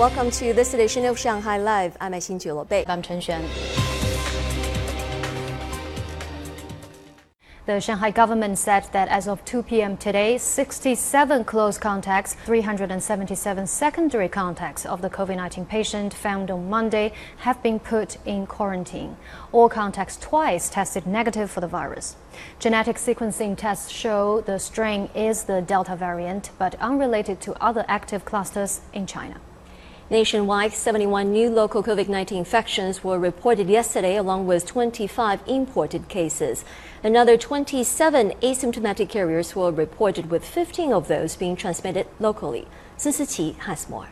[0.00, 1.94] Welcome to this edition of Shanghai Live.
[2.00, 2.86] I'm Xin Bei.
[2.88, 3.44] I'm Chen Xuan.
[7.66, 9.98] The Shanghai government said that as of 2 p.m.
[9.98, 17.12] today, 67 close contacts, 377 secondary contacts of the COVID 19 patient found on Monday
[17.36, 19.18] have been put in quarantine.
[19.52, 22.16] All contacts twice tested negative for the virus.
[22.58, 28.24] Genetic sequencing tests show the strain is the Delta variant, but unrelated to other active
[28.24, 29.38] clusters in China.
[30.10, 36.64] Nationwide, 71 new local COVID 19 infections were reported yesterday, along with 25 imported cases.
[37.04, 42.66] Another 27 asymptomatic carriers were reported, with 15 of those being transmitted locally.
[42.96, 44.08] Sun Siqi has more.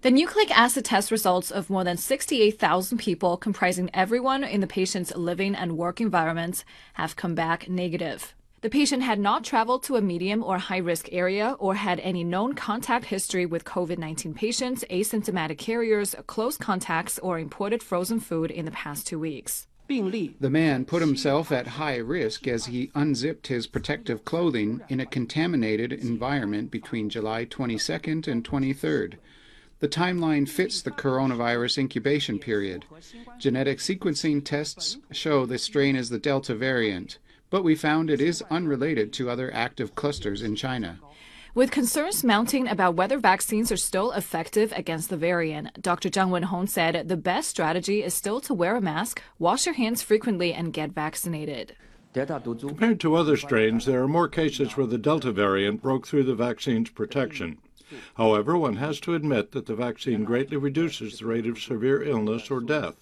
[0.00, 5.14] The nucleic acid test results of more than 68,000 people, comprising everyone in the patient's
[5.14, 6.64] living and work environments,
[6.94, 8.34] have come back negative.
[8.64, 12.24] The patient had not traveled to a medium or high risk area or had any
[12.24, 18.50] known contact history with COVID 19 patients, asymptomatic carriers, close contacts, or imported frozen food
[18.50, 19.66] in the past two weeks.
[19.86, 25.04] The man put himself at high risk as he unzipped his protective clothing in a
[25.04, 29.16] contaminated environment between July 22nd and 23rd.
[29.80, 32.86] The timeline fits the coronavirus incubation period.
[33.38, 37.18] Genetic sequencing tests show the strain is the Delta variant
[37.50, 40.98] but we found it is unrelated to other active clusters in China.
[41.54, 46.10] With concerns mounting about whether vaccines are still effective against the variant, Dr.
[46.10, 50.02] Zhang Wenhong said the best strategy is still to wear a mask, wash your hands
[50.02, 51.76] frequently, and get vaccinated.
[52.12, 56.34] Compared to other strains, there are more cases where the Delta variant broke through the
[56.34, 57.58] vaccine's protection.
[58.15, 62.51] However, one has to admit that the vaccine greatly reduces the rate of severe illness
[62.51, 62.95] or death.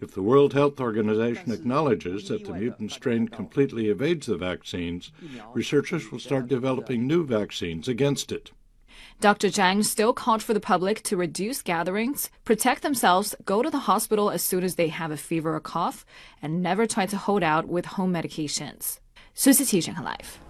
[0.00, 5.10] If the World Health Organization acknowledges that the mutant strain completely evades the vaccines,
[5.52, 8.52] researchers will start developing new vaccines against it.
[9.20, 9.48] Dr.
[9.48, 14.30] Zhang still called for the public to reduce gatherings, protect themselves, go to the hospital
[14.30, 16.04] as soon as they have a fever or cough,
[16.42, 18.98] and never try to hold out with home medications.
[19.34, 20.47] 苏思琪，上海 Live。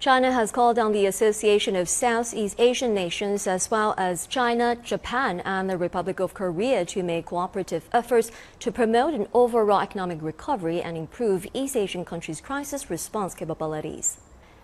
[0.00, 5.40] China has called on the Association of Southeast Asian Nations as well as China, Japan,
[5.40, 8.30] and the Republic of Korea to make cooperative efforts
[8.60, 14.16] to promote an overall economic recovery and improve East Asian countries' crisis response capabilities.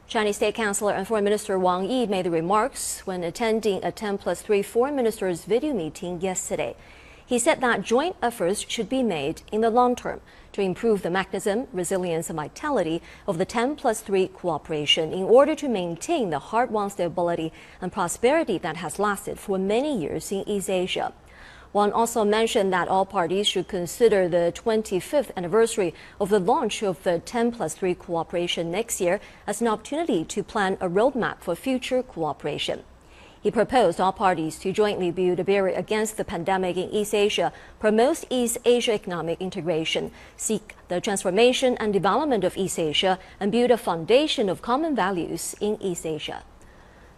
[0.08, 4.16] Chinese State Councilor and Foreign Minister Wang Yi made the remarks when attending a 10
[4.16, 6.74] plus 3 foreign ministers video meeting yesterday.
[7.26, 10.20] He said that joint efforts should be made in the long term
[10.52, 15.56] to improve the mechanism, resilience, and vitality of the 10 plus 3 cooperation in order
[15.56, 20.48] to maintain the hard won stability and prosperity that has lasted for many years in
[20.48, 21.12] East Asia.
[21.72, 27.02] Wang also mentioned that all parties should consider the 25th anniversary of the launch of
[27.02, 31.56] the 10 plus 3 cooperation next year as an opportunity to plan a roadmap for
[31.56, 32.84] future cooperation.
[33.46, 37.52] He proposed all parties to jointly build a barrier against the pandemic in East Asia,
[37.78, 43.70] promote East Asia economic integration, seek the transformation and development of East Asia, and build
[43.70, 46.42] a foundation of common values in East Asia.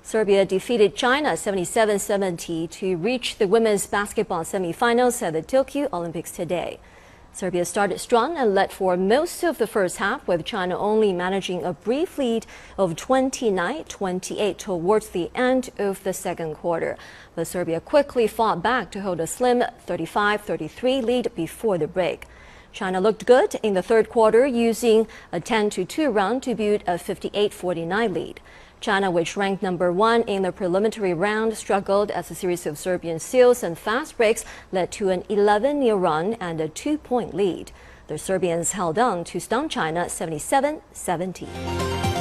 [0.02, 6.78] Serbia defeated China 77-70 to reach the women's basketball semifinals at the Tokyo Olympics today.
[7.38, 11.62] Serbia started strong and led for most of the first half, with China only managing
[11.62, 12.44] a brief lead
[12.76, 16.96] of 29-28 towards the end of the second quarter.
[17.36, 22.26] But Serbia quickly fought back to hold a slim 35-33 lead before the break.
[22.72, 28.14] China looked good in the third quarter, using a 10-2 run to build a 58-49
[28.14, 28.40] lead.
[28.80, 33.18] China, which ranked number one in the preliminary round, struggled as a series of Serbian
[33.18, 37.72] steals and fast breaks led to an 11 0 run and a two point lead.
[38.06, 42.17] The Serbians held on to stun China 77 70.